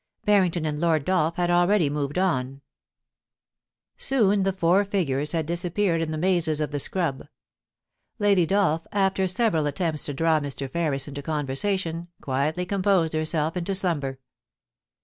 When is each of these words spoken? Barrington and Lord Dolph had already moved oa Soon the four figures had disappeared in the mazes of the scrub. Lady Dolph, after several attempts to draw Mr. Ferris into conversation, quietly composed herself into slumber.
Barrington 0.25 0.65
and 0.65 0.79
Lord 0.79 1.05
Dolph 1.05 1.35
had 1.35 1.51
already 1.51 1.87
moved 1.87 2.17
oa 2.17 2.59
Soon 3.97 4.41
the 4.41 4.51
four 4.51 4.83
figures 4.83 5.33
had 5.33 5.45
disappeared 5.45 6.01
in 6.01 6.09
the 6.09 6.17
mazes 6.17 6.59
of 6.59 6.71
the 6.71 6.79
scrub. 6.79 7.27
Lady 8.17 8.47
Dolph, 8.47 8.87
after 8.91 9.27
several 9.27 9.67
attempts 9.67 10.05
to 10.05 10.13
draw 10.15 10.39
Mr. 10.39 10.67
Ferris 10.67 11.07
into 11.07 11.21
conversation, 11.21 12.07
quietly 12.19 12.65
composed 12.65 13.13
herself 13.13 13.55
into 13.55 13.75
slumber. 13.75 14.17